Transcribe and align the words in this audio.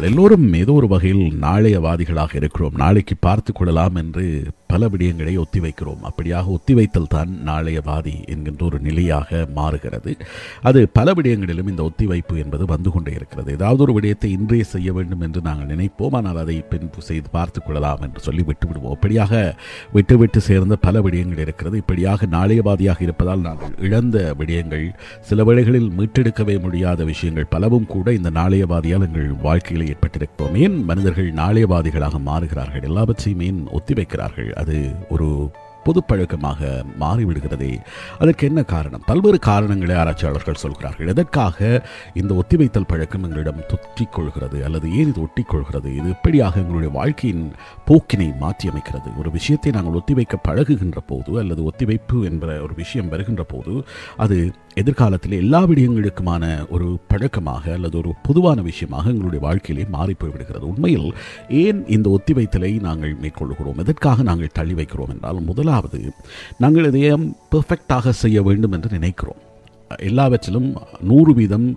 நாங்கள் 0.00 0.16
எல்லோரும் 0.16 0.52
ஏதோ 0.52 0.72
ஒரு 0.72 0.88
வகையில் 0.88 1.24
நாளையவாதிகளாக 1.40 2.32
இருக்கிறோம். 2.34 2.76
நாளைக்கு 2.76 3.14
பார்த்து 3.20 3.52
கொள்ளலாம் 3.52 3.94
என்று 3.94 4.24
பல 4.70 4.88
விடயங்களை 4.94 5.34
ஒத்திவைக்கிறோம். 5.42 6.02
அப்படியாக 6.10 6.46
ஒத்திவைத்தல் 6.56 7.10
தான் 7.16 7.30
நாளையவாதி 7.50 8.14
என்கின்ற 8.32 8.64
ஒரு 8.68 8.78
நிலையாக 8.88 9.44
மாறுகிறது. 9.58 10.12
அது 10.68 10.80
பல 10.98 11.14
விடயங்களிலும் 11.18 11.70
இந்த 11.72 11.82
ஒத்திவைப்பு 11.90 12.34
என்பது 12.44 12.64
வந்து 12.74 12.90
கொண்டே 12.94 13.12
இருக்கிறது. 13.18 13.50
ஏதாவது 13.58 13.80
ஒரு 13.86 13.94
விடயத்தை 13.98 14.30
இன்றே 14.38 14.60
செய்ய 14.74 14.88
வேண்டும் 14.98 15.24
என்று 15.28 15.40
நாங்கள் 15.48 15.70
நினைப்போம். 15.74 16.16
ஆனால் 16.18 16.40
அதை 16.44 16.56
பின்பு 16.72 17.02
செய்து 17.10 17.28
பார்த்து 17.36 17.60
கொள்ளலாம் 17.66 18.02
என்று 18.06 18.20
சொல்லி 18.26 18.44
விட்டுவிடுவோம் 18.48 18.94
அப்படியாக 18.96 19.32
விட்டு 19.96 20.14
விட்டு 20.22 20.40
சேர்ந்த 20.48 20.76
பல 20.86 21.00
விடயங்கள் 21.06 21.42
இருக்கிறது. 21.44 21.76
இப்படியாக 21.82 22.26
நாளையவாதியாக 22.36 23.00
இருப்பதால் 23.06 23.46
நாங்கள் 23.48 23.74
இழந்த 23.88 24.16
விடயங்கள் 24.40 24.86
சில 25.30 25.44
வேளைகளில் 25.48 25.90
மீட்டெடுக்கவே 25.98 26.56
முடியாத 26.66 27.04
விஷயங்கள் 27.12 27.50
பலவும் 27.54 27.88
கூட 27.94 28.12
இந்த 28.18 28.30
நாளையவாதியால் 28.40 29.06
எங்கள் 29.08 29.28
வாழ்க்கையில் 29.46 29.86
ஏற்பட்டிருக்கிறோம். 29.92 30.56
ஏன் 30.64 30.76
மனிதர்கள் 30.90 31.28
நாளையவாதிகளாக 31.42 32.20
மாறுகிறார்கள்? 32.30 32.86
எல்லாவற்றையும் 32.90 33.44
ஏன் 33.48 33.60
ஒத்திவைக்கிறார்கள்? 33.78 34.50
அது 34.60 34.76
ஒரு 35.10 35.28
பொது 35.84 36.00
பழக்கமாக 36.04 36.60
மாறிவிடுகிறதே. 37.00 37.72
அதற்கு 38.18 38.46
என்ன 38.46 38.62
காரணம்? 38.62 39.04
பல்வேறு 39.06 39.38
காரணங்களை 39.38 39.96
ஆராய்ச்சியாளர்கள் 39.96 40.60
சொல்கிறார்கள். 40.64 41.08
எதற்காக 41.08 41.58
இந்த 42.14 42.34
ஒத்திவைத்தல் 42.34 42.88
பழக்கம் 42.92 43.24
எங்களிடம் 43.24 43.64
தொற்றிக்கொள்கிறது 43.72 44.58
அல்லது 44.64 44.86
ஏன் 44.92 45.08
இது 45.08 45.22
ஒட்டிக்கொள்கிறது 45.26 45.90
இது 45.98 46.08
எப்படியாக 46.16 46.60
எங்களுடைய 46.64 46.92
வாழ்க்கையின் 46.94 47.44
போக்கினை 47.90 48.28
மாற்றியமைக்கிறது? 48.44 49.08
ஒரு 49.18 49.30
விஷயத்தை 49.30 49.72
நாங்கள் 49.72 49.98
ஒத்திவைக்க 50.00 50.36
பழகுகின்ற 50.48 51.00
போது 51.06 51.32
அல்லது 51.38 51.62
ஒத்திவைப்பு 51.70 52.18
என்ற 52.30 52.46
ஒரு 52.62 52.74
விஷயம் 52.74 53.08
வருகின்ற 53.08 53.42
போது 53.44 53.74
அது 54.16 54.38
எதிர்காலத்தில் 54.74 55.32
எல்லா 55.32 55.60
விடயங்களுக்குமான 55.66 56.44
ஒரு 56.68 56.88
பழக்கமாக 57.08 57.72
அல்லது 57.72 57.96
ஒரு 57.98 58.10
பொதுவான 58.22 58.58
விஷயமாக 58.62 59.10
எங்களுடைய 59.10 59.40
வாழ்க்கையிலே 59.46 59.84
மாறி 59.88 60.14
போய்விடுகிறது 60.18 60.64
உண்மையில் 60.64 61.08
ஏன் 61.62 61.80
இந்த 61.86 62.08
ஒத்திவைத்தலை 62.10 62.70
நாங்கள் 62.80 63.14
மேற்கொள்கிறோம் 63.22 63.80
எதற்காக 63.84 64.22
நாங்கள் 64.22 64.52
தள்ளி 64.52 64.74
வைக்கிறோம் 64.74 65.10
என்றால் 65.10 65.40
முதலாவது 65.70 66.12
நாங்கள் 66.58 66.84
இதையும் 66.84 67.36
பெர்ஃபெக்டாக 67.52 68.08
செய்ய 68.10 68.42
வேண்டும் 68.42 68.72
என்று 68.72 68.88
நினைக்கிறோம். 68.90 69.40
எல்லாவற்றிலும் 69.98 70.76
நூறு 71.00 71.34
வீதம் 71.34 71.76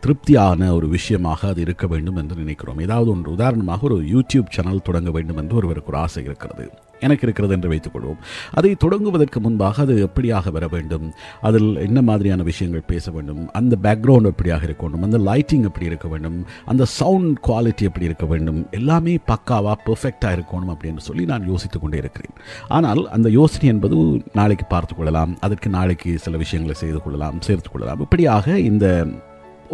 திருப்தியான 0.00 0.74
ஒரு 0.74 0.88
விஷயமாக 0.88 1.48
அது 1.48 1.60
இருக்க 1.60 1.86
வேண்டும் 1.86 2.16
என்று 2.16 2.36
நினைக்கிறோம். 2.36 2.80
ஏதாவது 2.80 3.10
ஒன்று 3.10 3.32
உதாரணமாக 3.32 3.84
ஒரு 3.88 3.98
யூடியூப் 4.14 4.54
சேனல் 4.58 4.86
தொடங்க 4.90 5.10
வேண்டும் 5.10 5.36
என்று 5.36 5.56
ஒருவருக்கு 5.56 5.92
ஒரு 5.92 6.00
ஆசை 6.04 6.24
இருக்கிறது. 6.24 6.66
எனக்கு 7.06 7.24
இருக்கிறது 7.26 7.54
என்று 7.56 7.68
வைத்துக்கொள்வோம் 7.72 8.18
அதை 8.54 8.70
தொடங்குவதற்கு 8.84 9.38
முன்பாக 9.40 9.82
அது 9.82 9.94
எப்படியாக 10.08 10.50
வர 10.50 10.66
வேண்டும்? 10.66 11.12
அதில் 11.40 11.76
என்ன 11.76 12.02
மாதிரியான 12.02 12.42
விஷயங்கள் 12.42 12.82
பேச 12.86 13.10
வேண்டும்? 13.10 13.50
அந்த 13.52 13.76
பேக்ரவுண்ட் 13.82 14.30
எப்படியாக 14.32 14.62
இருக்க 14.62 14.82
வேண்டும்? 14.82 15.02
அந்த 15.02 15.18
லைட்டிங் 15.18 15.64
எப்படி 15.68 15.86
இருக்க 15.86 16.08
வேண்டும்? 16.08 16.36
அந்த 16.64 16.84
சவுண்ட் 16.84 17.38
குவாலிட்டி 17.48 17.82
எப்படி 17.82 18.04
இருக்க 18.04 18.26
வேண்டும்? 18.26 18.60
எல்லாமே 18.70 19.18
பக்காவாக 19.32 19.78
பர்ஃபெக்டாக 19.86 20.36
இருக்கணும் 20.38 20.74
அப்படின்னு 20.74 21.06
சொல்லி 21.08 21.24
நான் 21.24 21.48
யோசித்து 21.48 21.80
கொண்டே 21.80 21.98
இருக்கிறேன். 21.98 22.36
ஆனால் 22.68 23.08
அந்த 23.08 23.30
யோசனை 23.30 23.68
என்பது 23.68 24.22
நாளைக்கு 24.32 24.64
பார்த்து 24.64 24.94
கொள்ளலாம். 24.94 25.36
அதற்கு 25.40 25.70
நாளைக்கு 25.70 26.18
சில 26.18 26.36
விஷயங்களை 26.36 26.78
செய்து 26.84 27.02
கொள்ளலாம் 27.02 27.40
சேர்த்து 27.40 27.70
கொள்ளலாம். 27.70 28.00
இப்படியாக 28.00 28.58
இந்த 28.58 28.86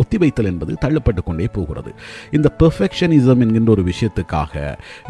ஒத்திவைத்தல் 0.03 0.51
என்பது 0.53 0.73
தள்ளப்பட்டு 0.85 1.23
கொண்டே 1.25 1.49
போகிறது. 1.57 1.91
இந்த 2.31 2.49
பெர்ஃபெக்ஷனிசம் 2.63 3.43
என்கின்ற 3.45 3.71
ஒரு 3.77 3.85
விஷயத்துக்காக 3.93 4.55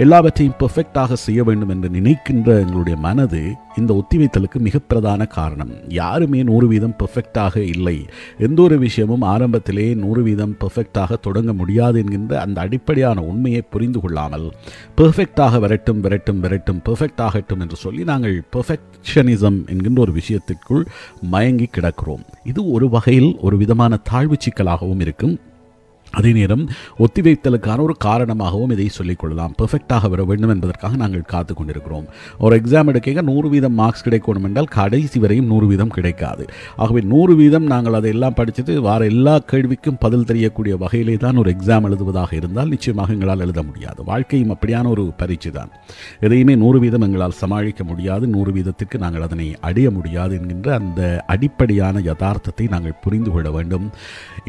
எல்லாவற்றையும் 0.05 0.59
பெர்ஃபெக்டாக 0.63 1.13
செய்ய 1.27 1.43
வேண்டும் 1.45 1.69
என்று 1.69 1.89
நினைக்கின்ற 1.89 2.59
எங்களுடைய 2.65 2.99
மனது 3.07 3.43
இந்த 3.77 3.93
ஒத்திவைத்தலுக்கு 4.01 4.59
மிக 4.67 4.79
பிரதான 4.91 5.23
காரணம். 5.27 5.73
யாருமே 6.01 6.43
நூறு 6.43 6.67
வீதம் 6.69 6.95
பெர்ஃபெக்டாக 7.01 7.57
இல்லை. 7.75 7.97
எந்த 8.39 8.63
ஒரு 8.63 8.79
விஷயமும் 8.79 9.25
ஆரம்பத்திலே 9.33 9.87
நூறு 9.95 10.23
வீதம் 10.23 10.55
பெர்ஃபெக்டாக 10.61 11.21
தொடங்க 11.21 11.53
முடியாது 11.53 11.99
என்கின்ற 11.99 12.41
அந்த 12.41 12.61
அடிப்படையான 12.61 13.23
உண்மையை 13.23 13.63
புரிந்து 13.75 14.01
கொள்ளாமல் 14.01 14.47
பெர்ஃபெக்டாக 15.01 15.61
வரட்டும் 15.65 16.01
வரட்டும் 16.01 16.41
வரட்டும் 16.41 16.81
பெர்ஃபெக்ட் 16.89 17.23
ஆகட்டும் 17.27 17.61
என்று 17.61 17.77
சொல்லி 17.77 18.05
நாங்கள் 18.05 18.37
பெர்ஃபெக்ஷனிசம் 18.57 19.59
என்கின்ற 19.73 20.01
ஒரு 20.01 20.13
விஷயத்திற்குள் 20.13 20.85
மயங்கி 21.35 21.69
கிடக்கிறோம். 21.77 22.25
இது 22.45 22.61
ஒரு 22.71 22.89
வகையில் 22.89 23.31
ஒரு 23.41 23.57
விதமான 23.57 23.97
தாழ்வு 24.11 24.37
சிக்கலாக 24.39 24.76
ஆகவும் 24.77 25.01
இருக்கும். 25.01 25.35
அதே 26.19 26.31
நேரம் 26.39 26.65
ஒத்திவைத்தலுக்கான 27.05 27.79
ஒரு 27.87 27.95
காரணமாகவும் 28.07 28.73
இதை 28.75 28.89
சொல்லிக்கொள்ளலாம் 28.99 29.55
பெர்ஃபெக்டாக 29.61 30.11
வர 30.13 30.23
வேண்டும் 30.31 30.53
என்பதற்காக 30.55 30.97
நாங்கள் 31.03 31.25
காத்து 31.33 31.53
கொண்டிருக்கிறோம். 31.55 32.07
ஒரு 32.45 32.55
எக்ஸாம் 32.61 32.91
எடுக்க 32.93 33.23
நூறு 33.31 33.49
வீதம் 33.55 33.77
மார்க்ஸ் 33.81 34.05
கிடைக்கணும் 34.07 34.47
என்றால் 34.49 34.71
கடைசி 34.77 35.19
வரையும் 35.25 35.51
நூறு 35.53 35.67
வீதம் 35.73 35.93
கிடைக்காது. 35.97 36.45
ஆகவே 36.83 37.01
நூறு 37.13 37.33
வீதம் 37.41 37.67
நாங்கள் 37.73 37.97
அதையெல்லாம் 37.99 38.37
படிச்சுட்டு 38.39 38.75
வார 38.87 39.05
எல்லா 39.13 39.35
கேள்விக்கும் 39.53 39.99
பதில் 40.05 40.27
தெரியக்கூடிய 40.31 40.77
வகையிலே 40.83 41.17
தான் 41.25 41.41
ஒரு 41.43 41.51
எக்ஸாம் 41.57 41.87
எழுதுவதாக 41.89 42.31
இருந்தால் 42.41 42.73
நிச்சயமாக 42.75 43.15
எங்களால் 43.17 43.45
எழுத 43.47 43.63
முடியாது. 43.69 44.01
வாழ்க்கையும் 44.11 44.53
அப்படியான 44.55 44.91
ஒரு 44.95 45.05
பரீட்சை 45.21 45.53
தான். 45.59 45.71
எதையுமே 46.29 46.57
நூறு 46.63 46.81
வீதம் 46.85 47.07
எங்களால் 47.09 47.37
சமாளிக்க 47.43 47.85
முடியாது. 47.91 48.25
நூறு 48.37 48.53
வீதத்திற்கு 48.57 49.03
நாங்கள் 49.05 49.27
அதனை 49.29 49.49
அடைய 49.71 49.91
முடியாது 49.99 50.35
என்கின்ற 50.41 50.69
அந்த 50.81 51.03
அடிப்படையான 51.35 52.03
யதார்த்தத்தை 52.11 52.69
நாங்கள் 52.75 52.99
புரிந்து 53.05 53.33
கொள்ள 53.37 53.49
வேண்டும். 53.59 53.87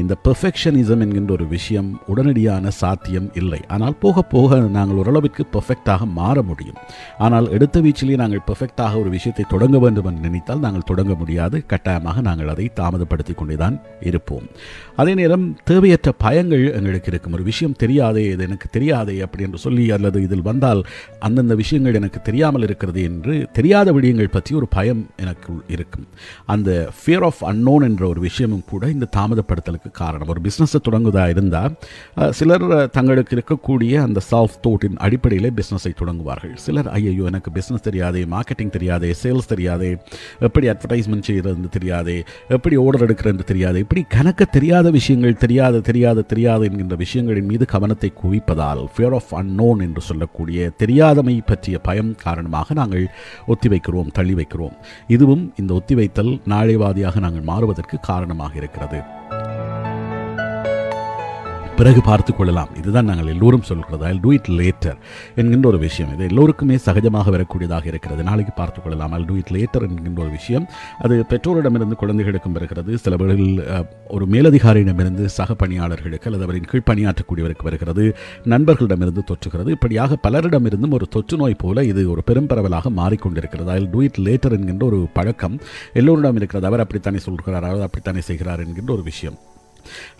இந்த 0.04 0.14
பெர்ஃபெக்ஷனிசம் 0.28 1.04
என்கின்ற 1.06 1.34
ஒரு 1.38 1.46
விஷயம் 1.57 1.90
உடனடியான 2.12 2.72
சாத்தியம் 2.81 3.29
இல்லை. 3.41 3.62
ஆனால் 3.75 3.95
போக 4.03 4.23
போக 4.34 4.59
நாங்கள் 4.78 5.00
ஓரளவிற்கு 5.01 5.44
பெர்ஃபெக்டாக 5.56 6.06
மாற 6.19 6.38
முடியும். 6.50 6.79
ஆனால் 7.25 7.47
எடுத்த 7.57 7.81
வீச்சிலேயே 7.85 8.18
நாங்கள் 8.23 8.45
பெர்ஃபெக்டாக 8.50 9.00
ஒரு 9.03 9.12
விஷயத்தை 9.16 9.45
தொடங்க 9.53 9.78
வேண்டும் 9.84 10.09
என்று 10.09 10.25
நினைத்தால் 10.28 10.63
நாங்கள் 10.66 10.90
தொடங்க 10.91 11.13
முடியாது. 11.22 11.59
கட்டாயமாக 11.73 12.22
நாங்கள் 12.29 12.51
அதை 12.53 12.68
தாமதப்படுத்தி 12.79 13.35
கொண்டே 13.41 13.57
தான் 13.63 13.78
இருப்போம். 14.09 14.47
அதே 15.02 15.13
நேரம் 15.19 15.46
தேவையற்ற 15.69 16.09
பயங்கள் 16.24 16.63
எங்களுக்கு 16.78 17.09
இருக்கும். 17.12 17.35
ஒரு 17.38 17.44
விஷயம் 17.50 17.75
தெரியாதே 17.84 18.24
இது 18.34 18.46
எனக்கு 18.47 18.68
தெரியாதே 18.75 19.16
அப்படி 19.25 19.46
என்று 19.47 19.59
சொல்லி 19.66 19.85
அல்லது 19.96 20.22
இதில் 20.28 20.46
வந்தால் 20.50 20.81
அந்தந்த 21.28 21.56
விஷயங்கள் 21.62 21.97
எனக்கு 22.00 22.19
தெரியாமல் 22.28 22.66
இருக்கிறது 22.68 23.02
என்று 23.09 23.34
தெரியாத 23.57 23.94
விடயங்கள் 23.97 24.31
பற்றி 24.36 24.56
ஒரு 24.59 24.68
பயம் 24.78 25.03
எனக்கு 25.24 25.53
இருக்கும். 25.75 26.07
அந்த 26.56 26.69
ஃபியர் 27.00 27.25
ஆஃப் 27.30 27.41
அன்னோன் 27.52 27.86
என்ற 27.90 28.03
ஒரு 28.07 28.22
விஷயமும் 28.28 28.66
கூட 28.72 28.84
இந்த 28.96 29.09
தாமதப்படுத்தலுக்கு 29.18 29.91
காரணம். 30.02 30.31
ஒரு 30.36 30.44
பிஸ்னஸை 30.47 30.81
தொடங்குவதாக 30.88 31.36
இருந்தால் 31.36 31.75
சிலர் 32.40 32.68
தங்களுக்கு 32.97 33.36
இருக்கக்கூடிய 33.38 34.02
அந்த 34.07 34.19
சாஃப்ட் 34.31 34.62
தோட்டின் 34.68 34.97
அடிப்படையிலே 35.07 35.52
பிஸ்னஸை 35.59 35.94
தொடங்குவார்கள். 36.02 36.56
சிலர் 36.66 36.90
ஐயோ 36.97 37.25
எனக்கு 37.31 37.52
பிஸ்னஸ் 37.59 37.86
தெரியாதே 37.90 38.24
மார்க்கெட்டிங் 38.36 38.74
தெரியாதே 38.78 39.12
சேல்ஸ் 39.24 39.52
தெரியாதே 39.53 39.91
எப்படி 40.47 40.66
அட்வர்டைஸ்மெண்ட் 40.74 41.28
செய்கிறது 41.30 41.75
தெரியாதே 41.78 42.18
எப்படி 42.57 42.75
ஓர்டர் 42.86 43.06
எடுக்கிறது 43.07 43.50
தெரியாது 43.53 43.80
இப்படி 43.86 44.03
கணக்க 44.18 44.50
தெரியாத 44.57 44.87
விஷயங்கள் 44.92 45.36
தெரியாத 45.36 45.80
தெரியாத 45.80 46.22
தெரியாது 46.22 46.66
என்கின்ற 46.66 46.96
விஷயங்களின் 46.96 47.46
மீது 47.46 47.66
கவனத்தை 47.66 48.14
குவிப்பதால் 48.24 48.86
ஃபியர் 48.98 49.14
ஆஃப் 49.14 49.36
அன்னோன் 49.36 49.80
என்று 49.80 50.02
சொல்லக்கூடிய 50.02 50.70
தெரியாதமை 50.70 51.42
பற்றிய 51.46 51.80
பயம் 51.80 52.16
காரணமாக 52.16 52.74
நாங்கள் 52.74 53.08
ஒத்திவைக்கிறோம் 53.48 54.12
தள்ளி 54.12 54.34
வைக்கிறோம். 54.34 54.75
இதுவும் 55.08 55.53
இந்த 55.58 55.74
ஒத்திவைத்தல் 55.74 56.40
நாளைவாதியாக 56.50 57.20
நாங்கள் 57.20 57.42
மாறுவதற்கு 57.42 58.00
காரணமாக 58.00 58.56
இருக்கிறது. 58.56 59.02
பிறகு 61.80 62.02
பார்த்து 62.02 62.32
கொள்ளலாம். 62.36 62.70
இதுதான் 62.80 63.08
நாங்கள் 63.10 63.32
எல்லோரும் 63.34 63.66
சொல்கிறது 63.70 64.06
ஐ 64.06 64.14
டூ 64.24 64.30
இட் 64.38 64.50
லேட்டர் 64.60 64.98
என்கின்ற 65.40 65.68
ஒரு 65.72 65.80
விஷயம் 65.86 66.12
இது. 66.14 66.24
எல்லோருக்குமே 66.28 66.76
சகஜமாக 66.86 67.32
வரக்கூடியதாக 67.36 67.86
இருக்கிறது. 67.92 68.22
நாளைக்கு 68.30 68.54
பார்த்து 68.54 68.82
கொள்ளலாம். 68.82 69.12
ஐ 69.12 69.24
டூ 69.24 69.36
இட் 69.42 69.52
லேட்டர் 69.56 69.86
என்கின்ற 69.88 70.22
ஒரு 70.22 70.32
விஷயம். 70.38 70.66
அது 71.00 71.16
பெற்றோரிடமிருந்து 71.30 71.98
குழந்தைகளுக்கும் 72.04 72.56
வருகிறது. 72.58 72.98
சில 72.98 73.16
வேளைகளில் 73.16 73.62
ஒரு 74.08 74.28
மேலதிகாரியிடமிருந்து 74.28 75.26
சக 75.26 75.54
பணியாளர்களுக்கு 75.54 76.30
அல்லது 76.30 76.46
அவரின் 76.48 76.70
கீழ் 76.72 76.88
பணியாற்றக்கூடியவருக்கு 76.90 77.68
வருகிறது. 77.70 78.06
நண்பர்களிடமிருந்து 78.54 79.24
தொற்றுகிறது. 79.32 79.70
இப்படியாக 79.78 80.18
பலரிடமிருந்தும் 80.28 80.96
ஒரு 81.00 81.08
தொற்று 81.08 81.38
நோய் 81.38 81.62
போல 81.64 81.84
இது 81.84 82.10
ஒரு 82.12 82.24
பெரும் 82.24 82.48
பரவலாக 82.48 82.90
மாறிக்கொண்டிருக்கிறது. 83.02 83.70
ஐ 83.78 83.90
டூ 83.92 84.02
இட் 84.08 84.22
லேட்டர் 84.28 84.56
என்கின்ற 84.60 84.86
ஒரு 84.86 85.02
பழக்கம் 85.14 85.58
எல்லோரிடம் 85.94 86.40
இருக்கிறது 86.42 86.70
அவர் 86.72 86.80
அப்படித்தானே 86.80 87.18
சொல்கிறார் 87.18 87.64
அவர் 87.64 87.86
அப்படித்தானே 87.90 88.22
செய்கிறார் 88.22 88.64
என்கின்ற 88.66 88.94
ஒரு 88.94 89.06
விஷயம். 89.12 89.38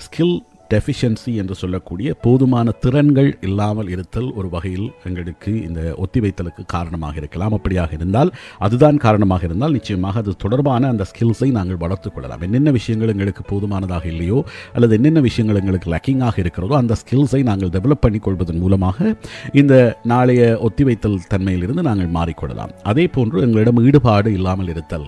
ஸ்கில் 0.06 0.38
டெஃபிஷியன்சி 0.74 1.32
என்று 1.42 1.56
சொல்லக்கூடிய 1.62 2.16
போதுமான 2.26 2.74
திறன்கள் 2.84 3.30
இல்லாமல் 3.48 3.90
இருத்தல் 3.96 4.30
ஒரு 4.40 4.48
வகையில் 4.56 4.88
எங்களுக்கு 5.10 5.52
இந்த 5.68 5.82
ஒத்திவைத்தலுக்கு 6.04 6.64
காரணமாக 6.76 7.16
இருக்கலாம். 7.22 7.56
அப்படியாக 7.58 7.92
இருந்தால் 8.00 8.32
அதுதான் 8.68 8.98
காரணமாக 9.06 9.46
இருந்தால் 9.50 9.76
நிச்சயமாக 9.78 10.22
அது 10.24 10.36
தொடர்பான 10.46 10.90
அந்த 10.94 11.06
ஸ்கில்ஸை 11.12 11.50
நாங்கள் 11.58 11.82
வளர்த்துக் 11.84 12.16
கொள்ளலாம். 12.16 12.44
என்னென்ன 12.48 12.72
விஷயங்கள் 12.78 13.14
எங்களுக்கு 13.14 13.46
போதுமானதாக 13.52 14.06
இல்லையோ 14.14 14.40
அல்லது 14.76 14.96
என்னென்ன 15.00 15.20
விஷயங்கள் 15.28 15.60
எங்களுக்கு 15.62 15.92
லக்கிங்காக 15.96 16.38
இருக்கிறதோ 16.44 16.76
அந்த 16.82 16.96
ஸ்கில்ஸை 17.02 17.42
நாங்கள் 17.50 17.74
டெவலப் 17.78 18.04
பண்ணி 18.06 18.22
கொள்வதன் 18.28 18.62
மூலமாக 18.64 19.16
இந்த 19.62 19.74
நாளைய 20.14 20.44
ஒத்திவைத்தல் 20.68 21.18
தன்மையிலிருந்து 21.34 21.88
நாங்கள் 21.90 22.12
மாறிக்கொள்ளலாம். 22.18 22.72
அதே 22.92 23.06
போன்று 23.16 23.44
எங்களிடம் 23.48 23.82
ஈடுபாடு 23.88 24.30
இல்லாமல் 24.38 24.72
இருத்தல். 24.74 25.08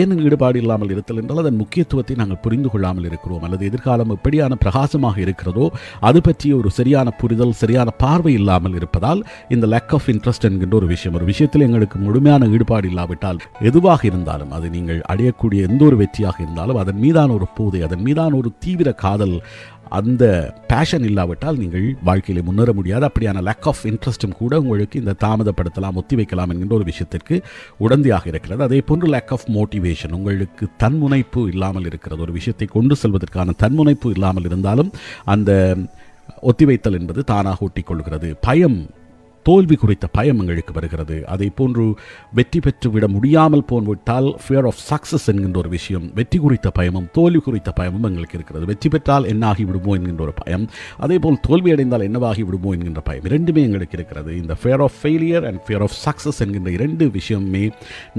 ஏன் 0.00 0.12
ஈடுபாடு 0.26 0.56
இல்லாமல் 0.62 0.92
இருத்தல் 0.94 1.20
என்றால் 1.22 1.42
அதன் 1.44 1.60
முக்கியத்துவத்தை 1.62 2.16
நாங்கள் 2.20 2.42
புரிந்து 2.44 2.70
கொள்ளாமல் 2.74 3.08
இருக்கிறோம். 3.10 3.44
அல்லது 3.48 3.64
எதிர்காலம் 3.70 4.12
எப்படியான 4.16 4.58
பிரகாசமாக 4.98 5.20
இருக்கிறதோ 5.24 5.66
அது 6.00 6.18
பற்றிய 6.20 6.52
ஒரு 6.56 6.70
சரியான 6.70 7.08
புரிதல் 7.20 7.54
சரியான 7.54 7.88
பார்வை 7.96 8.32
இல்லாமல் 8.32 8.76
இருப்பதால் 8.78 9.20
இந்த 9.48 9.66
லேக் 9.66 9.92
ஆஃப் 9.92 10.08
இன்ட்ரெஸ்ட் 10.08 10.46
என்கின்ற 10.48 10.74
ஒரு 10.76 10.86
விஷயம் 10.86 11.16
ஒரு 11.16 11.26
விஷயத்தில் 11.26 11.64
எங்களுக்கு 11.66 11.96
முழுமையான 11.98 12.48
ஈடுபாடு 12.48 12.86
இல்லாவிட்டால் 12.88 13.40
எதுவாக 13.62 14.00
இருந்தாலும் 14.06 14.52
அது 14.56 14.66
நீங்கள் 14.70 15.00
அடையக்கூடிய 15.12 15.68
எந்த 15.68 15.82
ஒரு 15.84 15.96
வெற்றியாக 15.96 16.36
இருந்தாலும் 16.38 16.80
அதன் 16.82 17.00
மீதான 17.00 17.32
ஒரு 17.32 17.48
போதை 17.54 17.80
அதன் 17.82 18.04
மீதான 18.04 18.32
ஒரு 18.36 18.52
தீவிர 18.58 18.88
காதல் 19.02 19.36
அந்த 19.88 20.54
பேஷன் 20.68 21.02
இல்லாவிட்டால் 21.02 21.56
நீங்கள் 21.56 21.96
வாழ்க்கையில 22.06 22.42
முன்னேற 22.42 22.72
முடியாது. 22.72 23.06
அப்படியான 23.06 23.42
லேக் 23.42 23.66
ஆஃப் 23.66 23.80
இன்ட்ரெஸ்ட்டும் 23.84 24.32
கூட 24.32 24.60
உங்களுக்கு 24.60 24.98
இந்த 24.98 25.14
தாமதப்படுத்தலாம் 25.24 25.94
ஒத்தி 25.94 26.16
வைக்கலாம் 26.16 26.50
என்கின்ற 26.50 26.74
ஒரு 26.74 26.84
விஷயத்திற்கு 26.84 27.42
உடந்தையாக 27.80 28.26
இருக்கிறது. 28.26 28.62
அதே 28.62 28.80
போன்று 28.80 29.08
லேக் 29.08 29.32
ஆஃப் 29.32 29.48
மோட்டிவேஷன் 29.50 30.12
உங்களுக்கு 30.12 30.66
தன்முனைப்பு 30.76 31.46
இல்லாமல் 31.46 31.84
இருக்கிறது. 31.84 32.22
ஒரு 32.22 32.32
விஷயத்தை 32.32 32.66
கொண்டு 32.66 32.96
செல்வதற்கான 33.02 33.54
தன்முனைப்பு 33.56 34.10
இல்லாமல் 34.10 34.44
இருந்தாலும் 34.44 34.92
அந்த 35.24 35.76
ஒத்திவைத்தல் 36.42 36.98
என்பது 36.98 37.24
தானாக 37.24 37.66
ஒட்டிக்கொள்கிறது. 37.66 38.34
பயம் 38.40 38.86
தோல்வி 39.48 39.76
குறித்த 39.82 40.06
பயம் 40.16 40.40
எங்களுக்கு 40.42 40.72
வருகிறது. 40.78 41.16
அதை 41.34 41.48
போன்று 41.58 41.84
வெற்றி 42.38 42.60
பெற்று 42.66 42.88
விட 42.94 43.06
முடியாமல் 43.16 43.64
போன்விட்டால் 43.70 44.28
ஃபியர் 44.44 44.68
ஆஃப் 44.70 44.80
சக்சஸ் 44.90 45.26
என்கின்ற 45.32 45.58
ஒரு 45.62 45.70
விஷயம் 45.76 46.06
வெற்றி 46.18 46.40
குறித்த 46.44 46.70
பயமும் 46.78 47.08
தோல்வி 47.16 47.42
குறித்த 47.46 47.72
பயமும் 47.80 48.06
எங்களுக்கு 48.10 48.38
இருக்கிறது. 48.38 48.64
வெற்றி 48.72 48.90
பெற்றால் 48.94 49.28
என்னாகி 49.32 49.66
விடுமோ 49.68 49.94
என்கின்ற 49.98 50.22
ஒரு 50.26 50.34
பயம் 50.40 50.66
அதே 51.06 51.18
போல் 51.26 51.40
தோல்வி 51.46 51.72
அடைந்தால் 51.74 52.06
என்னவாகி 52.08 52.44
விடுமோ 52.48 52.72
என்கின்ற 52.76 53.02
பயம் 53.08 53.28
இரண்டுமே 53.30 53.64
எங்களுக்கு 53.68 53.98
இருக்கிறது. 53.98 54.30
இந்த 54.42 54.56
fear 54.60 54.84
of 54.86 54.96
failure 55.00 55.46
and 55.50 55.62
fear 55.66 55.84
of 55.88 55.96
success 56.04 56.40
என்கின்ற 56.46 56.70
இரண்டு 56.78 57.04
விஷயமே 57.18 57.64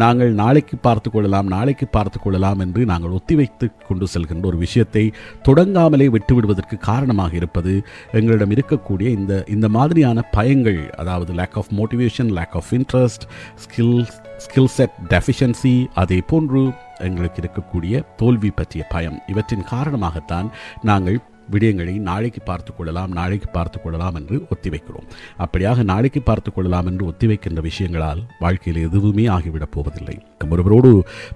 நாங்கள் 0.04 0.32
நாளைக்கு 0.42 0.76
பார்த்து 0.88 1.10
கொள்ளலாம் 1.12 1.50
நாளைக்கு 1.56 1.88
பார்த்து 1.98 2.18
கொள்ளலாம் 2.20 2.62
என்று 2.66 2.82
நாங்கள் 2.92 3.16
ஒத்திவைத்து 3.18 3.68
கொண்டு 3.88 4.08
செல்கின்ற 4.14 4.46
ஒரு 4.46 4.58
விஷயத்தை 4.58 5.04
தொடங்காமலே 5.48 6.08
விட்டுவிடுவதற்கு 6.16 6.78
காரணமாக 6.90 7.34
இருப்பது 7.36 7.74
எங்களிடம் 8.20 8.54
இருக்கக்கூடிய 8.56 9.08
இந்த 9.18 9.34
இந்த 9.56 9.68
மாதிரியான 9.70 10.24
பயங்கள் 10.36 10.82
அதாவது 10.96 11.17
lack 11.26 11.58
of 11.58 11.68
motivation 11.78 12.32
lack 12.32 12.56
of 12.56 12.72
interest 12.72 13.22
skill 13.66 14.08
skill 14.38 14.66
set 14.66 14.90
deficiency 15.10 15.86
அதே 15.96 16.22
போன்று 16.22 16.72
எங்களுக்கு 16.98 17.42
இருக்கக்கூடிய 17.42 18.04
தோல்வி 18.16 18.50
பற்றிய 18.50 18.86
பயம். 18.90 19.20
இவற்றின் 19.28 19.66
காரணமாகத்தான் 19.72 20.50
நாங்கள் 20.82 21.22
விடயங்களை 21.54 21.96
நாளைக்கு 22.10 22.42
பார்த்து 22.50 22.72
கொள்ளலாம் 22.78 23.12
நாளைக்கு 23.20 23.50
பார்த்து 23.58 23.78
கொள்ளலாம் 23.84 24.18
என்று 24.20 24.38
ஒத்திவைக்கிறோம். 24.54 25.08
அப்படியாக 25.44 25.84
நாளைக்கு 25.92 26.22
பார்த்து 26.30 26.52
கொள்ளலாம் 26.54 26.90
என்று 26.92 27.06
ஒத்திவைக்கின்ற 27.12 27.62
விஷயங்களால் 27.70 28.22
வாழ்க்கையில் 28.46 28.82
எதுவுமே 28.88 29.26
ஆகிவிடப் 29.38 29.74
போவதில்லை. 29.76 30.18
ஒருவரோடு 30.56 30.90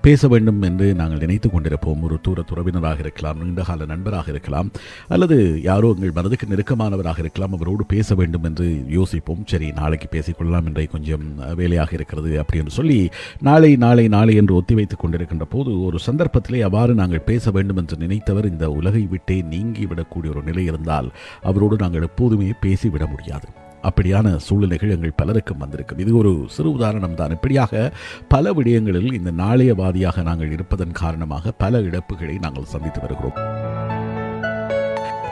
பேச 0.06 0.28
வேண்டும் 0.34 0.62
என்று 0.68 0.88
நாங்கள் 1.00 1.22
நினைத்து 1.24 1.48
கொண்டிருப்போம். 1.50 2.02
ஒரு 2.08 2.18
தூர 2.26 2.44
துறவினராக 2.50 3.00
இருக்கலாம் 3.06 3.40
நீண்டகால 3.42 3.86
நண்பராக 3.92 4.28
இருக்கலாம் 4.34 4.70
அல்லது 5.16 5.38
யாரோ 5.70 5.88
எங்கள் 5.96 6.16
மனதுக்கு 6.18 6.52
நெருக்கமானவராக 6.52 7.20
இருக்கலாம் 7.26 7.56
அவரோடு 7.58 7.86
பேச 7.94 8.16
வேண்டும் 8.22 8.46
என்று 8.50 8.68
யோசிப்போம். 8.98 9.42
சரி 9.52 9.70
நாளைக்கு 9.80 10.08
பேசிக்கொள்ளலாம் 10.16 10.68
என்றே 10.70 10.86
கொஞ்சம் 10.96 11.26
வேலையாக 11.62 11.92
இருக்கிறது 11.98 12.32
அப்படி 12.42 12.62
என்று 12.64 12.78
சொல்லி 12.80 13.00
நாளை 13.48 13.72
நாளை 13.86 14.06
நாளை 14.16 14.36
என்று 14.42 14.54
ஒத்திவைத்துக் 14.60 15.04
கொண்டிருக்கின்ற 15.04 15.46
போது 15.54 15.72
ஒரு 15.88 15.98
சந்தர்ப்பத்திலே 16.08 16.62
அவ்வாறு 16.68 16.94
நாங்கள் 17.02 17.26
பேச 17.30 17.52
வேண்டும் 17.58 17.80
என்று 17.82 17.96
நினைத்தவர் 18.04 18.50
இந்த 18.52 18.66
உலகை 18.80 19.04
விட்டே 19.14 19.38
நீங்கிவிட 19.54 20.01
போய்விடக்கூடிய 20.02 20.30
ஒரு 20.30 20.44
நிலை 20.44 20.66
இருந்தால் 20.66 21.12
அவரோடு 21.42 21.76
நாங்கள் 21.80 22.02
எப்போதுமே 22.02 22.54
பேசிவிட 22.62 23.10
முடியாது. 23.10 23.48
அப்படியான 23.84 24.36
சூழ்நிலைகள் 24.36 24.90
எங்கள் 24.90 25.12
பலருக்கும் 25.16 25.58
வந்திருக்கும். 25.58 25.98
இது 25.98 26.18
ஒரு 26.18 26.46
சிறு 26.48 26.72
உதாரணம் 26.72 27.16
தான். 27.16 27.30
இப்படியாக 27.30 27.94
பல 28.28 28.54
விடயங்களில் 28.54 29.14
இந்த 29.14 29.32
நாளையவாதியாக 29.32 30.24
நாங்கள் 30.24 30.52
இருப்பதன் 30.52 30.92
காரணமாக 30.92 31.52
பல 31.52 31.80
இழப்புகளை 31.80 32.40
நாங்கள் 32.40 32.64
சந்தித்து 32.64 33.02
வருகிறோம். 33.02 33.61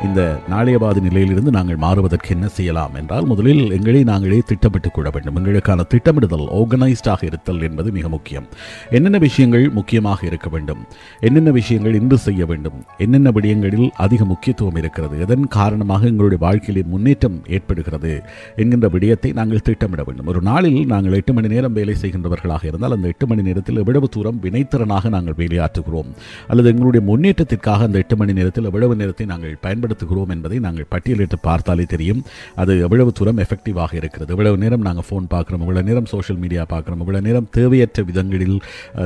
இந்த 0.03 0.39
நாளையவாதி 0.49 1.01
நிலையிலிருந்து 1.01 1.51
நாங்கள் 1.51 1.75
மாறுவதற்கு 1.75 2.29
என்ன 2.29 2.47
செய்யலாம் 2.47 2.93
என்றால் 2.93 3.25
முதலில் 3.25 3.71
எங்களை 3.71 4.03
நாங்களே 4.03 4.41
திட்டமிட்டுக் 4.45 4.93
கொள்ள 4.93 5.09
வேண்டும். 5.09 5.35
எங்களுக்கான 5.35 5.81
திட்டமிடுதல் 5.87 6.45
ஆர்கனைஸ்டாக 6.49 7.23
இருத்தல் 7.23 7.61
என்பது 7.61 7.91
மிக 7.91 8.09
முக்கியம். 8.09 8.47
என்னென்ன 8.89 9.17
விஷயங்கள் 9.17 9.69
முக்கியமாக 9.69 10.25
இருக்க 10.25 10.49
வேண்டும்? 10.49 10.77
என்னென்ன 11.19 11.51
விஷயங்கள் 11.51 11.93
இன்று 11.93 12.17
செய்ய 12.17 12.45
வேண்டும்? 12.45 12.73
என்னென்ன 12.97 13.31
விடயங்களில் 13.31 13.89
அதிக 13.89 14.25
முக்கியத்துவம் 14.25 14.75
இருக்கிறது? 14.75 15.19
எதன் 15.19 15.47
காரணமாக 15.47 16.05
எங்களுடைய 16.05 16.43
வாழ்க்கையிலே 16.45 16.87
முன்னேற்றம் 16.87 17.41
ஏற்படுகிறது 17.47 18.21
என்கின்ற 18.55 18.87
விடயத்தை 18.87 19.31
நாங்கள் 19.31 19.61
திட்டமிட 19.61 20.03
வேண்டும். 20.03 20.27
ஒரு 20.27 20.41
நாளில் 20.41 20.85
நாங்கள் 20.85 21.13
எட்டு 21.13 21.33
மணி 21.33 21.47
நேரம் 21.47 21.73
வேலை 21.73 21.95
செய்கின்றவர்களாக 22.01 22.65
இருந்தால் 22.65 22.91
அந்த 22.91 23.07
எட்டு 23.07 23.27
மணி 23.27 23.41
நேரத்தில் 23.41 23.77
எவ்வளவு 23.77 24.09
தூரம் 24.09 24.39
வினைத்திறனாக 24.43 25.09
நாங்கள் 25.09 25.33
வேலையாற்றுகிறோம்? 25.37 26.11
அல்லது 26.47 26.69
எங்களுடைய 26.69 27.05
முன்னேற்றத்திற்காக 27.11 27.83
அந்த 27.83 27.97
எட்டு 27.97 28.15
மணி 28.15 28.33
நேரத்தில் 28.33 28.63
எவ்வளவு 28.63 28.95
நேரத்தை 28.95 29.25
நாங்கள் 29.25 29.49
பயன்படுத்த 29.61 29.87
பயன்படுத்துகிறோம் 29.89 30.33
என்பதை 30.35 30.57
நாங்கள் 30.65 30.87
பட்டியலிட்டு 30.93 31.37
பார்த்தாலே 31.41 31.85
தெரியும். 31.93 32.21
அது 32.61 32.73
எவ்வளவு 32.85 33.11
தூரம் 33.11 33.39
எஃபெக்டிவாக 33.45 33.93
இருக்கிறது? 34.01 34.31
எவ்வளவு 34.35 34.57
நேரம் 34.63 34.85
நாங்கள் 34.87 35.07
ஃபோன் 35.09 35.27
பார்க்குறோம்? 35.33 35.63
இவ்வளோ 35.65 35.83
நேரம் 35.89 36.09
சோஷியல் 36.13 36.41
மீடியா 36.43 36.63
பார்க்குறோம்? 36.73 37.01
இவ்வளோ 37.05 37.21
நேரம் 37.27 37.47
தேவையற்ற 37.57 38.03
விதங்களில் 38.09 38.57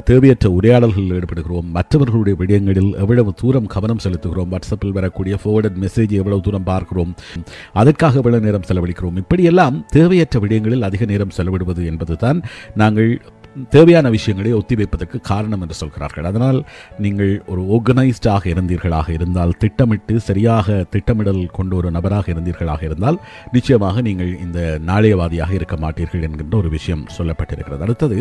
தேவையற்ற 0.09 0.49
உரையாடல்களில் 0.59 1.15
ஈடுபடுகிறோம்? 1.19 1.67
மற்றவர்களுடைய 1.77 2.35
விடயங்களில் 2.41 2.91
எவ்வளவு 3.03 3.33
தூரம் 3.41 3.69
கவனம் 3.75 4.03
செலுத்துகிறோம்? 4.05 4.51
வாட்ஸ்அப்பில் 4.53 4.97
வரக்கூடிய 4.99 5.37
ஃபோர்வர்ட் 5.43 5.79
மெசேஜ் 5.85 6.15
எவ்வளவு 6.21 6.45
தூரம் 6.47 6.67
பார்க்கிறோம்? 6.71 7.13
அதற்காக 7.81 8.21
எவ்வளவு 8.23 8.45
நேரம் 8.47 8.67
செலவழிக்கிறோம்? 8.71 9.17
இப்படியெல்லாம் 9.23 9.77
தேவையற்ற 9.97 10.39
விடயங்களில் 10.39 10.87
அதிக 10.89 11.05
நேரம் 11.13 11.35
செலவிடுவது 11.37 11.83
என்பதுதான் 11.91 12.41
நாங்கள் 12.75 13.11
தேவையான 13.69 14.09
விஷயங்களை 14.09 14.51
ஒத்திவைப்பதற்கு 14.59 15.17
காரணம் 15.21 15.61
என்று 15.61 15.75
சொல்கிறார்கள். 15.81 16.25
அதனால் 16.25 16.59
நீங்கள் 17.05 17.31
ஒரு 17.45 17.61
ஆர்கனைஸ்டாக 17.75 18.43
இருந்தீர்களாக 18.53 19.09
இருந்தால் 19.09 19.53
திட்டமிட்டு 19.57 20.19
சரியாக 20.19 20.85
திட்டமிடல் 20.89 21.41
கொண்ட 21.51 21.75
ஒரு 21.75 21.91
நபராக 21.91 22.31
இருந்தீர்களாக 22.33 22.83
இருந்தால் 22.83 23.19
நிச்சயமாக 23.51 24.01
நீங்கள் 24.01 24.31
இந்த 24.39 24.59
நாளையவாதியாக 24.87 25.53
இருக்க 25.59 25.75
மாட்டீர்கள் 25.75 26.25
என்கின்ற 26.27 26.57
ஒரு 26.57 26.69
விஷயம் 26.69 27.03
சொல்லப்பட்டிருக்கிறது. 27.17 27.83
அடுத்தது 27.87 28.19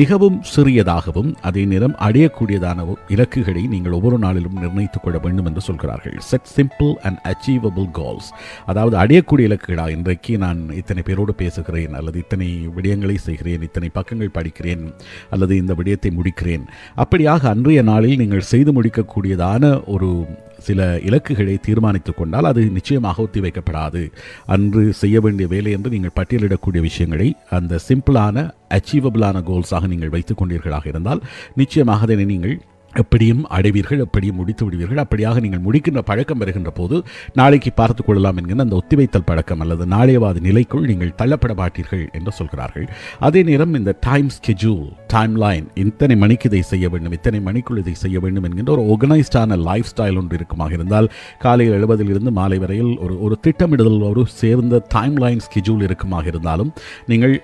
மிகவும் 0.00 0.38
சிறியதாகவும் 0.54 1.30
அதே 1.50 1.64
நேரம் 1.64 1.96
அடையக்கூடியதான 2.08 2.86
இலக்குகளை 3.08 3.62
நீங்கள் 3.74 3.96
ஒவ்வொரு 3.98 4.18
நாளிலும் 4.18 4.58
நிர்ணயித்துக் 4.62 5.04
கொள்ள 5.04 5.18
வேண்டும் 5.18 5.48
என்று 5.50 5.60
சொல்கிறார்கள். 5.60 6.16
Set 6.30 6.50
simple 6.56 6.92
and 7.06 7.20
achievable 7.32 7.88
goals 8.00 8.28
அதாவது 8.66 8.96
அடையக்கூடிய 9.04 9.48
இலக்குகளா? 9.50 9.86
இன்றைக்கு 9.96 10.38
நான் 10.38 10.60
இத்தனை 10.80 11.02
பேரோடு 11.08 11.34
பேசுகிறேன் 11.42 11.96
அல்லது 12.00 12.18
இத்தனை 12.24 12.48
விடயங்களை 12.76 13.16
செய்கிறேன் 13.28 13.66
இத்தனை 13.68 13.90
பக்கங்கள் 13.98 14.34
படிக்கிறேன் 14.48 14.94
அல்லது 15.30 15.56
இந்த 15.56 15.74
விடயத்தை 15.74 16.10
முடிக்கிறேன். 16.10 16.64
அப்படியாக 16.96 17.48
அன்றைய 17.48 17.82
நாளில் 17.82 18.16
நீங்கள் 18.16 18.40
செய்து 18.40 18.72
முடிக்கக்கூடியதான 18.72 19.82
ஒரு 19.86 20.26
சில 20.58 20.98
இலக்குகளை 20.98 21.58
தீர்மானித்துக் 21.62 22.16
கொண்டால் 22.16 22.44
அது 22.44 22.70
நிச்சயமாக 22.70 23.22
ஒத்திவைக்கப்படாது 23.22 24.10
அன்று 24.46 24.92
செய்ய 24.92 25.20
வேண்டிய 25.20 25.48
வேலை 25.48 25.72
என்று 25.72 25.90
நீங்கள் 25.90 26.14
பட்டியலிடக்கூடிய 26.14 26.80
விஷயங்களை 26.80 27.36
அந்த 27.50 27.78
சிம்பிளான 27.88 28.50
அச்சீவபிளான 28.70 29.42
கோல்ஸாக 29.42 29.86
நீங்கள் 29.86 30.08
வைத்துக் 30.08 30.40
கொண்டீர்களாக 30.42 30.86
இருந்தால் 30.86 31.22
நிச்சயமாக 31.54 32.00
அதனை 32.00 32.24
நீங்கள் 32.24 32.60
எப்படியும் 33.02 33.42
அடைவீர்கள் 33.56 34.02
எப்படியும் 34.04 34.38
முடித்து 34.40 34.62
விடுவீர்கள். 34.66 35.00
அப்படியாக 35.02 35.40
நீங்கள் 35.44 35.62
முடிக்கின்ற 35.66 36.00
பழக்கம் 36.10 36.40
வருகின்ற 36.42 36.70
போது 36.78 36.96
நாளைக்கு 37.38 37.70
பார்த்து 37.80 38.02
கொள்ளலாம் 38.04 38.38
என்கிற 38.40 38.64
அந்த 38.64 38.76
ஒத்திவைத்தல் 38.80 39.26
பழக்கம் 39.30 39.60
அல்லது 39.64 39.84
நாளையவாத 39.94 40.40
நிலைக்குள் 40.46 40.86
நீங்கள் 40.90 41.12
தள்ளப்பட 41.20 41.54
மாட்டீர்கள் 41.60 42.04
என்று 42.18 42.32
சொல்கிறார்கள். 42.38 42.86
அதே 43.28 43.42
நேரம் 43.50 43.74
இந்த 43.80 43.92
டைம் 44.08 44.30
ஸ்கெட்யூல் 44.36 44.86
டைம் 45.14 45.34
லைன் 45.44 45.66
இத்தனை 45.84 46.16
மணிக்கு 46.22 46.48
இதை 46.50 46.62
செய்ய 46.72 46.88
வேண்டும் 46.94 47.14
இத்தனை 47.18 47.40
மணிக்குள் 47.48 47.80
இதை 47.82 47.94
செய்ய 48.04 48.16
வேண்டும் 48.24 48.46
என்கின்ற 48.48 48.72
ஒரு 48.76 48.84
ஆர்கனைஸ்டான 48.94 49.58
லைஃப் 49.68 49.90
ஸ்டைல் 49.92 50.18
ஒன்று 50.22 50.36
இருக்குமாக 50.40 50.72
இருந்தால் 50.78 51.10
காலையில் 51.44 51.76
எழுபதிலிருந்து 51.78 52.32
மாலை 52.40 52.58
வரையில் 52.64 52.92
ஒரு 53.04 53.16
ஒரு 53.26 53.38
திட்டமிடுதல் 53.46 54.00
ஒரு 54.10 54.24
சேர்ந்த 54.40 54.82
டைம் 54.96 55.16
லைன் 55.24 55.44
ஸ்கெட்யூல் 55.46 55.84
இருக்குமாக 55.88 56.26
இருந்தாலும் 56.32 56.72
நீங்கள் 57.12 57.36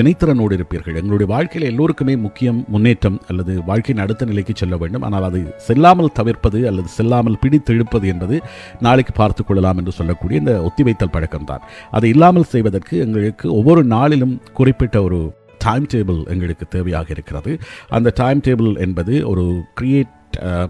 வினைத்திறனோடு 0.00 0.56
இருப்பீர்கள். 0.58 0.98
எங்களுடைய 1.02 1.28
வாழ்க்கையில் 1.34 1.70
எல்லோருக்குமே 1.72 2.16
முக்கியம் 2.26 2.60
முன்னேற்றம் 2.74 3.20
அல்லது 3.30 3.54
வாழ்க்கையின் 3.70 4.04
அடுத்த 4.06 4.30
நிலைக்கு 4.32 4.54
செல்ல 4.62 4.76
வேண்டும். 4.78 5.02
ஆனால் 5.02 5.26
அது 5.30 5.40
செல்லாமல் 5.68 6.14
தவிர்ப்பது 6.20 6.60
அல்லது 6.70 6.88
செல்லாமல் 6.98 7.40
பிடித்து 7.42 7.74
இழுப்பது 7.74 8.08
என்பது 8.08 8.38
நாளைக்கு 8.80 9.12
பார்த்து 9.12 9.44
கொள்ளலாம் 9.44 9.80
என்று 9.82 9.92
சொல்லக்கூடிய 9.92 10.42
இந்த 10.44 10.54
ஒத்திவைத்தல் 10.68 11.14
பழக்கம்தான். 11.16 11.64
அதை 11.90 12.10
இல்லாமல் 12.16 12.50
செய்வதற்கு 12.54 12.94
எங்களுக்கு 13.06 13.46
ஒவ்வொரு 13.58 13.84
நாளிலும் 13.96 14.36
குறிப்பிட்ட 14.60 15.02
ஒரு 15.02 15.20
டைம் 15.64 15.86
டேபிள் 15.92 16.18
எங்களுக்கு 16.32 16.66
தேவையாக 16.74 17.08
இருக்கிறது. 17.10 17.52
அந்த 17.96 18.12
டைம் 18.14 18.40
டேபிள் 18.46 18.70
என்பது 18.86 19.14
ஒரு 19.28 19.44
கிரியேட் 19.80 20.12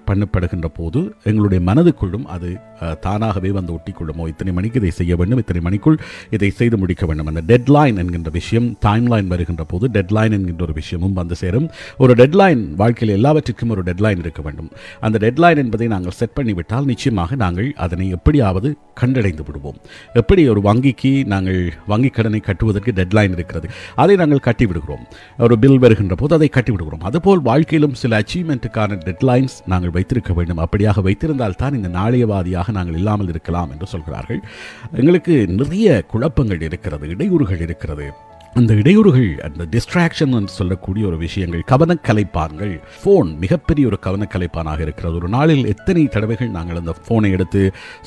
பண்ணப்படுகின்ற 0.08 0.68
போது 0.74 1.14
எங்களுடைய 1.24 1.72
மனதுக்குள்ளும் 1.72 2.24
அது 2.24 2.56
தானாகவே 3.00 3.50
வந்து 3.50 3.72
ஒட்டிக்கொள்ளுமோ? 3.72 4.26
இத்தனை 4.28 4.52
மணிக்கு 4.52 4.78
இதை 4.78 4.90
செய்ய 4.90 5.16
வேண்டும் 5.16 5.38
இத்தனை 5.38 5.62
மணிக்குள் 5.62 5.98
இதை 6.30 6.50
செய்து 6.50 6.78
முடிக்க 6.78 7.06
வேண்டும். 7.06 7.26
அந்த 7.26 7.42
டெட்லைன் 7.46 7.96
என்கின்ற 7.96 8.30
விஷயம் 8.30 8.78
டைம்லைன் 8.86 9.26
வருகின்ற 9.26 9.64
போது 9.64 9.88
டெட்லைன் 9.88 10.32
என்கின்ற 10.32 10.64
ஒரு 10.64 10.72
விஷயமும் 10.72 11.12
வந்து 11.12 11.34
சேரும். 11.34 11.68
ஒரு 11.98 12.14
டெட்லைன் 12.14 12.74
வாழ்க்கையில் 12.74 13.16
எல்லாவற்றிற்கும் 13.16 13.70
ஒரு 13.70 13.82
டெட்லைன் 13.82 14.18
இருக்க 14.18 14.42
வேண்டும். 14.42 14.70
அந்த 15.00 15.18
டெட்லைன் 15.26 15.56
என்பதை 15.56 15.86
நாங்கள் 15.86 16.12
செட் 16.12 16.36
பண்ணிவிட்டால் 16.40 16.84
நிச்சயமாக 16.84 17.34
நாங்கள் 17.34 17.72
அதனை 17.76 18.08
எப்படியாவது 18.08 18.76
கண்டடைந்து 19.02 19.46
விடுவோம் 19.48 19.78
எப்படி 20.20 20.42
ஒரு 20.54 20.62
வங்கிக்கு 20.68 21.12
நாங்கள் 21.34 21.60
வங்கி 21.92 22.12
கடனை 22.18 22.40
கட்டுவதற்கு 22.48 22.96
டெட்லைன் 22.98 23.36
இருக்கிறது 23.38 23.68
அதை 24.02 24.16
நாங்கள் 24.22 24.44
கட்டி 24.48 24.66
விடுகிறோம் 24.66 25.04
ஒரு 25.46 25.56
பில் 25.64 25.80
வருகின்ற 25.84 26.14
போது 26.22 26.34
அதை 26.38 26.48
கட்டி 26.48 26.72
விடுகிறோம் 26.72 27.06
அதுபோல் 27.10 27.42
வாழ்க்கையிலும் 27.50 27.98
சில 28.02 28.20
அச்சீவ்மெண்ட்டுக்கான 28.22 28.98
டெட்லைன்ஸ் 29.06 29.56
நாங்கள் 29.72 29.94
வைத்திருக்க 29.96 30.32
வேண்டும். 30.38 30.62
அப்படியாக 30.64 31.02
வைத்திருந்தால் 31.08 31.60
தான் 31.62 31.76
இந்த 31.78 31.90
நாளையவாதியாக 31.98 32.72
நாங்கள் 32.78 32.98
இல்லாமல் 33.00 33.30
இருக்கலாம் 33.34 33.70
என்று 33.74 33.86
சொல்கிறார்கள். 33.94 34.40
எங்களுக்கு 35.00 35.34
நிறைய 35.60 36.02
குழப்பங்கள் 36.12 36.64
இருக்கிறது 36.68 37.06
இடையூறுகள் 37.14 37.64
இருக்கிறது. 37.68 38.08
அந்த 38.54 38.72
இடையூறுகள் 38.74 39.30
அந்த 39.46 39.62
டிஸ்ட்ராக்ஷன் 39.72 40.32
என்று 40.38 40.52
சொல்லக்கூடிய 40.58 41.02
ஒரு 41.06 41.16
விஷயங்கள் 41.24 41.62
கவனக்கலைப்பான்கள் 41.70 42.72
ஃபோன் 43.00 43.28
மிகப்பெரிய 43.42 43.86
ஒரு 43.90 43.98
கவனக்கலைப்பானாக 44.06 44.80
இருக்கிறது. 44.86 45.14
ஒரு 45.20 45.28
நாளில் 45.34 45.66
எத்தனை 45.72 46.02
தடவைகள் 46.14 46.50
நாங்கள் 46.56 46.78
அந்த 46.80 46.92
ஃபோனை 47.04 47.30
எடுத்து 47.36 47.60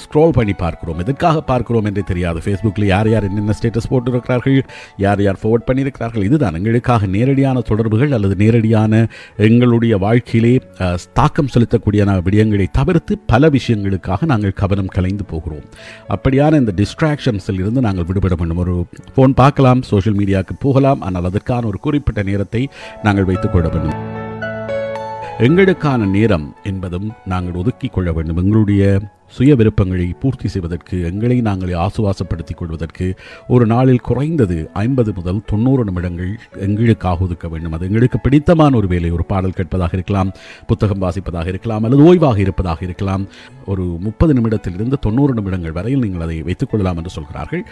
ஸ்க்ரோல் 0.03 0.33
பண்ணி 0.37 0.53
பார்க்கிறோம்? 0.63 0.99
எதற்காக 1.03 1.41
பார்க்கிறோம் 1.51 1.87
என்று 1.89 2.03
தெரியாது. 2.11 2.41
ஃபேஸ்புக்கில் 2.45 2.87
யார் 2.93 3.09
யார் 3.13 3.27
என்னென்ன 3.29 3.55
ஸ்டேட்டஸ் 3.59 3.89
போட்டிருக்கிறார்கள் 3.91 4.57
யார் 5.05 5.21
யார் 5.25 5.39
ஃபார்வர்ட் 5.43 5.67
பண்ணியிருக்கிறார்கள் 5.69 6.25
இதுதான். 6.29 6.57
எங்களுக்காக 6.61 7.09
நேரடியான 7.15 7.63
தொடர்புகள் 7.71 8.15
அல்லது 8.19 8.37
நேரடியான 8.43 9.03
எங்களுடைய 9.49 9.97
வாழ்க்கையிலே 10.05 10.53
தாக்கம் 11.21 11.51
செலுத்தக்கூடிய 11.55 11.99
விடயங்களை 12.27 12.67
தவிர்த்து 12.79 13.13
பல 13.33 13.49
விஷயங்களுக்காக 13.57 14.25
நாங்கள் 14.33 14.57
கவனம் 14.63 14.93
கலைந்து 14.97 15.25
போகிறோம். 15.33 15.65
அப்படியான 16.15 16.59
இந்த 16.63 16.73
டிஸ்ட்ராக்ஷன்ஸில் 16.81 17.61
இருந்து 17.63 17.85
நாங்கள் 17.87 18.09
விடுபட 18.11 18.35
வேண்டும். 18.41 18.61
ஒரு 18.65 18.75
ஃபோன் 19.15 19.33
பார்க்கலாம் 19.41 19.81
சோஷியல் 19.93 20.17
மீடியா 20.19 20.30
மீடியாவுக்கு 20.31 20.55
போகலாம். 20.59 21.01
ஆனால் 21.01 21.23
அதற்கான 21.23 21.67
ஒரு 21.67 21.79
குறிப்பிட்ட 21.79 22.23
நேரத்தை 22.23 22.69
நாங்கள் 23.03 23.23
வைத்துக் 23.23 23.51
கொள்ள 23.51 23.67
வேண்டும். 23.67 24.19
எங்களுக்கான 25.39 26.09
நேரம் 26.09 26.55
என்பதும் 26.63 27.11
நாங்கள் 27.25 27.61
ஒதுக்கிக் 27.61 27.91
கொள்ள 27.91 28.11
வேண்டும். 28.11 28.37
எங்களுடைய 28.37 29.01
சுய 29.27 29.55
விருப்பங்களை 29.55 30.15
பூர்த்தி 30.19 30.47
செய்வதற்கு 30.47 31.03
எங்களை 31.03 31.41
நாங்களே 31.41 31.73
ஆசுவாசப்படுத்திக் 31.73 32.57
கொள்வதற்கு 32.57 33.15
ஒரு 33.47 33.65
நாளில் 33.65 33.99
குறைந்தது 33.99 34.69
ஐம்பது 34.73 35.13
முதல் 35.15 35.39
தொண்ணூறு 35.45 35.83
நிமிடங்கள் 35.83 36.39
எங்களுக்காக 36.59 37.23
ஒதுக்க 37.23 37.47
வேண்டும். 37.47 37.71
அது 37.71 37.85
எங்களுக்கு 37.85 38.19
பிடித்தமான 38.19 38.75
ஒரு 38.75 38.87
வேலை. 38.87 39.11
ஒரு 39.11 39.25
பாடல் 39.25 39.51
கேட்பதாக 39.51 39.91
இருக்கலாம் 39.93 40.31
புத்தகம் 40.67 41.01
வாசிப்பதாக 41.01 41.47
இருக்கலாம் 41.47 41.83
அல்லது 41.83 42.03
ஓய்வாக 42.09 42.37
இருப்பதாக 42.37 42.79
இருக்கலாம். 42.81 43.27
ஒரு 43.65 43.83
முப்பது 43.83 44.33
நிமிடத்திலிருந்து 44.33 44.97
தொண்ணூறு 44.99 45.33
நிமிடங்கள் 45.33 45.71
வரையில் 45.71 46.01
நீங்கள் 46.01 46.25
அதை 46.25 46.41
வைத்துக் 46.41 46.69
கொள்ளலாம் 46.71 46.97
என்று 46.97 47.09
சொல்கிறார்கள். 47.09 47.63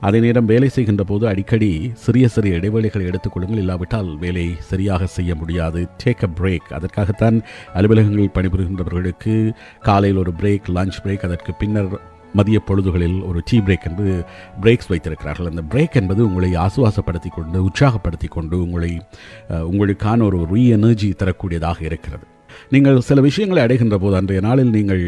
அதே 0.00 0.20
நேரம் 0.20 0.44
வேலை 0.44 0.68
செய்கின்ற 0.68 1.04
போது 1.04 1.28
அடிக்கடி 1.28 1.92
சிறிய 1.94 2.28
சிறிய 2.28 2.58
இடைவெளிகளை 2.58 3.06
எடுத்துக்கொள்ளுங்கள் 3.10 3.62
இல்லாவிட்டால் 3.64 4.18
வேலை 4.18 4.46
சரியாக 4.58 5.06
செய்ய 5.06 5.34
முடியாது. 5.34 5.88
டேக் 6.04 6.24
அ 6.28 6.30
பிரேக் 6.40 6.68
அதற்காகத்தான் 6.78 7.42
அலுவலகங்களில் 7.74 8.36
பணிபுரிகின்றவர்களுக்கு 8.36 9.54
காலையில் 9.80 10.22
ஒரு 10.24 10.34
பிரேக் 10.42 10.70
லஞ்ச் 10.78 11.02
பிரேக் 11.06 11.26
அதற்கு 11.28 11.54
பின்னர் 11.54 12.16
மதிய 12.34 12.58
பொழுதுகளில் 12.68 13.22
ஒரு 13.28 13.42
டீ 13.44 13.58
பிரேக் 13.58 13.86
என்று 13.90 14.24
பிரேக்ஸ் 14.62 14.88
வைத்திருக்கிறார்கள். 14.88 15.46
அந்த 15.46 15.62
பிரேக் 15.72 15.94
என்பது 15.94 16.20
உங்களை 16.26 16.50
ஆசுவாசப்படுத்தி 16.54 17.30
கொண்டு 17.36 17.68
உற்சாகப்படுத்தி 17.68 18.28
கொண்டு 18.28 18.62
உங்களை 18.62 19.00
உங்களுக்கான 19.48 20.22
ஒரு 20.22 20.40
ரீ 20.52 20.68
எனர்ஜி 20.68 21.14
தரக்கூடியதாக 21.22 21.80
இருக்கிறது. 21.80 22.26
நீங்கள் 22.70 23.00
சில 23.00 23.20
விஷயங்களை 23.20 23.62
அடைகின்ற 23.62 23.98
போது 23.98 24.16
அன்றைய 24.16 24.42
நாளில் 24.48 24.70
நீங்கள் 24.70 25.02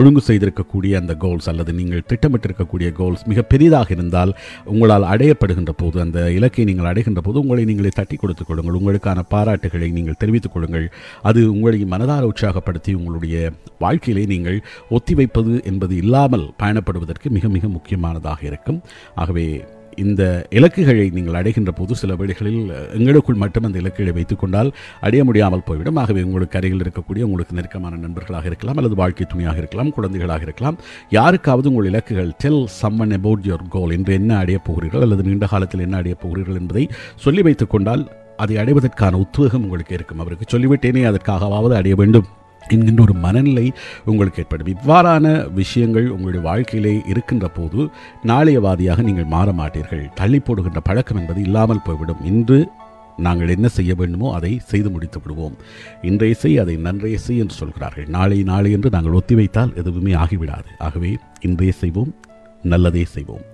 ஒழுங்கு 0.00 0.22
செய்திருக்கக்கூடிய 0.26 0.94
அந்த 0.94 1.14
கோல்ஸ் 1.14 1.48
அல்லது 1.50 1.72
நீங்கள் 1.72 2.02
திட்டமிட்டிருக்கக்கூடிய 2.08 2.92
கோல்ஸ் 2.92 3.22
மிக 3.30 3.42
பெரிதாக 3.42 3.88
இருந்தால் 3.94 4.32
உங்களால் 4.64 5.06
அடையப்படுகின்ற 5.12 5.72
போது 5.76 6.00
அந்த 6.00 6.18
இலக்கை 6.30 6.64
நீங்கள் 6.64 6.88
அடைகின்ற 6.90 7.20
போது 7.20 7.40
உங்களை 7.40 7.64
நீங்களே 7.64 7.88
தட்டி 7.94 8.16
கொடுத்துக் 8.16 8.46
கொள்ளுங்கள். 8.46 8.76
உங்களுக்கான 8.80 9.22
பாராட்டுகளை 9.30 9.88
நீங்கள் 9.92 10.18
தெரிவித்துக் 10.18 10.52
கொள்ளுங்கள். 10.52 10.92
அது 11.22 11.52
உங்களை 11.52 11.84
மனதார 11.84 12.28
உற்சாகப்படுத்தி 12.32 12.94
உங்களுடைய 12.94 13.52
வாழ்க்கையிலே 13.78 14.26
நீங்கள் 14.34 14.58
ஒத்திவைப்பது 14.90 15.64
என்பது 15.64 15.96
இல்லாமல் 15.96 16.46
பயணப்படுவதற்கு 16.62 17.30
மிக 17.38 17.48
மிக 17.48 17.66
முக்கியமானதாக 17.68 18.46
இருக்கும். 18.46 18.82
ஆகவே 19.14 19.46
இந்த 19.96 20.46
இலக்குகளை 20.50 21.10
நீங்கள் 21.10 21.34
அடைகின்ற 21.34 21.72
போது 21.72 21.94
சில 21.94 22.14
வேளைகளில் 22.14 22.62
எங்களுக்குள் 22.98 23.40
மட்டும் 23.42 23.64
அந்த 23.64 23.78
இலக்குகளை 23.78 24.12
வைத்துக்கொண்டால் 24.18 24.70
அடைய 25.00 25.24
முடியாமல் 25.24 25.64
போய்விடும். 25.64 25.96
ஆகவே 25.96 26.22
உங்களுக்கு 26.22 26.58
அருகில் 26.58 26.82
இருக்கக்கூடிய 26.84 27.22
உங்களுக்கு 27.30 27.54
நெருக்கமான 27.54 27.96
நண்பர்களாக 27.96 28.46
இருக்கலாம் 28.46 28.76
அல்லது 28.76 28.94
வாழ்க்கை 28.94 29.26
துணையாக 29.26 29.56
இருக்கலாம் 29.56 29.92
குழந்தைகளாக 29.92 30.42
இருக்கலாம். 30.42 30.78
யாருக்காவது 31.10 31.72
உங்கள் 31.72 31.90
இலக்குகள் 31.92 32.32
tell 32.38 32.68
someone 32.82 33.12
about 33.12 33.44
your 33.44 33.68
goal 33.68 33.90
என்று 33.90 34.14
என்ன 34.14 34.36
அடையப் 34.36 34.64
போகிறீர்கள் 34.64 35.00
அல்லது 35.00 35.22
நீண்ட 35.22 35.46
காலத்தில் 35.46 35.80
என்ன 35.80 35.96
அடையப் 35.96 36.20
போகிறீர்கள் 36.20 36.60
என்பதை 36.60 36.88
சொல்லி 37.16 37.42
வைத்துக்கொண்டால் 37.42 38.04
அதை 38.36 38.56
அடைவதற்கான 38.56 39.16
உத்வேகம் 39.16 39.62
உங்களுக்கு 39.62 39.94
இருக்கும். 39.94 40.18
அவருக்கு 40.18 40.58
சொல்லிவிட்டேனே 40.58 41.04
அதற்காகவாவது 41.12 41.74
அடைய 41.74 41.96
வேண்டும். 41.96 42.26
என்கின்ற 42.74 43.00
ஒரு 43.02 43.14
மனநிலை 43.24 43.66
உங்களுக்கு 44.10 44.40
ஏற்படும். 44.42 44.72
இவ்வாறான 44.76 45.26
விஷயங்கள் 45.60 46.06
உங்களுடைய 46.14 46.42
வாழ்க்கையிலே 46.48 46.94
இருக்கின்ற 47.12 47.48
போது 47.48 47.80
நாளையவாதியாக 48.30 49.02
நீங்கள் 49.08 49.32
மாற 49.34 49.52
மாட்டீர்கள். 49.52 50.04
தள்ளி 50.14 50.38
போடுகின்ற 50.38 50.80
பழக்கம் 50.80 51.20
என்பது 51.22 51.40
இல்லாமல் 51.42 51.84
போய்விடும். 51.86 52.22
இன்று 52.32 52.58
நாங்கள் 53.26 53.52
என்ன 53.54 53.68
செய்ய 53.68 53.92
வேண்டுமோ 53.94 54.34
அதை 54.34 54.52
செய்து 54.70 54.88
முடித்து 54.90 55.18
விடுவோம். 55.20 55.54
இன்றைய 56.02 56.34
செய் 56.34 56.58
அதை 56.58 56.74
நன்றைய 56.76 57.18
செய் 57.18 57.42
என்று 57.42 57.54
சொல்கிறார்கள். 57.60 58.06
நாளை 58.16 58.38
நாளை 58.42 58.72
என்று 58.72 58.90
நாங்கள் 58.96 59.18
ஒத்திவைத்தால் 59.20 59.74
எதுவுமே 59.82 60.12
ஆகிவிடாது. 60.22 60.70
ஆகவே 60.78 61.12
இன்றைய 61.40 61.72
செய்வோம் 61.82 62.10
நல்லதே 62.72 63.04
செய்வோம். 63.14 63.44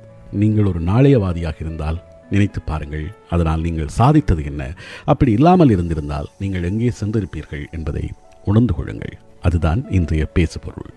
நீங்கள் 0.42 0.68
ஒரு 0.70 0.80
நாளையவாதியாக 0.80 1.56
இருந்தால் 1.60 2.00
நினைத்து 2.30 2.60
பாருங்கள் 2.70 3.06
அதனால் 3.30 3.60
நீங்கள் 3.60 3.94
சாதித்தது 3.98 4.42
என்ன? 4.50 4.62
அப்படி 5.04 5.32
இல்லாமல் 5.32 5.72
இருந்திருந்தால் 5.74 6.28
நீங்கள் 6.38 6.68
எங்கே 6.70 6.92
சென்றிருப்பீர்கள் 7.00 7.64
என்பதை 7.70 8.04
உணர்ந்து 8.44 8.74
கொள்ளுங்கள். 8.74 9.18
அதுதான் 9.42 9.90
இன்றைய 9.90 10.26
பேசுபொருள். 10.26 10.94